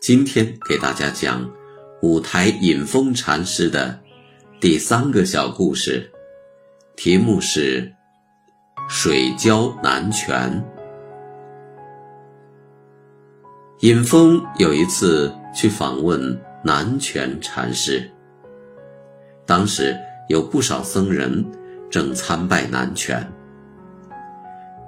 [0.00, 1.50] 今天给大家讲
[2.02, 3.98] 五台隐风禅师的
[4.60, 6.08] 第三个小故事，
[6.96, 7.92] 题目是
[8.88, 10.62] “水浇南泉”。
[13.80, 18.08] 隐峰有一次去访问南泉禅师，
[19.44, 19.96] 当时
[20.28, 21.44] 有不少僧人
[21.90, 23.26] 正参拜南泉。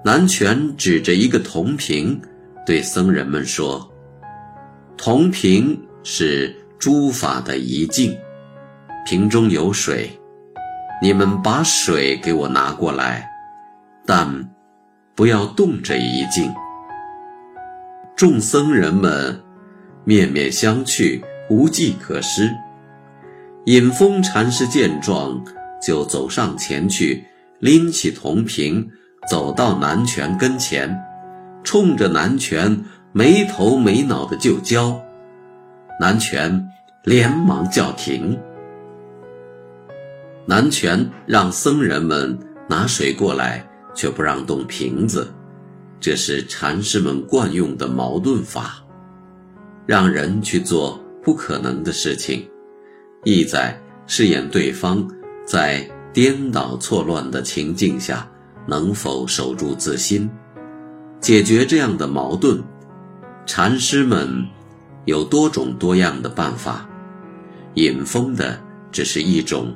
[0.04, 2.20] 南泉指着一个铜瓶，
[2.64, 3.90] 对僧人们说。
[4.98, 8.18] 铜瓶是诸法的一境，
[9.06, 10.10] 瓶中有水，
[11.00, 13.24] 你们把水给我拿过来，
[14.04, 14.50] 但
[15.14, 16.52] 不要动这一境。
[18.16, 19.40] 众僧人们
[20.04, 22.50] 面面相觑，无计可施。
[23.66, 25.40] 隐风禅师见状，
[25.80, 27.24] 就走上前去，
[27.60, 28.90] 拎起铜瓶，
[29.30, 30.92] 走到南泉跟前，
[31.62, 32.76] 冲着南泉。
[33.18, 35.02] 没头没脑的就教，
[35.98, 36.70] 南泉
[37.02, 38.38] 连忙叫停。
[40.46, 45.26] 南泉让僧人们拿水过来，却不让动瓶子，
[45.98, 48.76] 这是禅师们惯用的矛盾法，
[49.84, 52.48] 让人去做不可能的事情，
[53.24, 55.04] 意在试验对方
[55.44, 58.30] 在颠倒错乱的情境下
[58.64, 60.30] 能否守住自心，
[61.20, 62.62] 解决这样的矛盾。
[63.48, 64.46] 禅师们
[65.06, 66.86] 有多种多样的办法，
[67.74, 68.60] 引风的
[68.92, 69.74] 只是一种，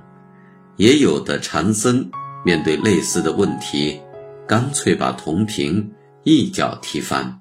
[0.77, 2.07] 也有的禅僧
[2.45, 3.99] 面对类似的问题，
[4.47, 5.91] 干脆把铜瓶
[6.23, 7.41] 一脚踢翻。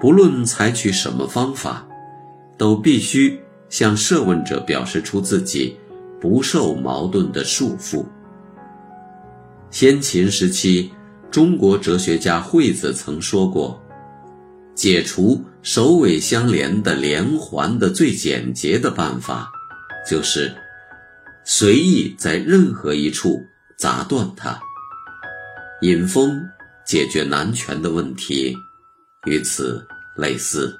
[0.00, 1.86] 不论采取什么方法，
[2.58, 5.76] 都必须向设问者表示出自己
[6.20, 8.04] 不受矛盾的束缚。
[9.70, 10.90] 先秦时期，
[11.30, 13.80] 中国哲学家惠子曾说过。
[14.74, 19.50] 解除首尾相连的连环的最简洁的办法，
[20.08, 20.52] 就是
[21.44, 23.40] 随意在任何一处
[23.76, 24.58] 砸断它。
[25.82, 26.40] 引风
[26.84, 28.56] 解决南拳的问题，
[29.26, 30.78] 与此类似。